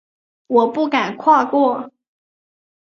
[0.47, 1.91] 我不敢跨过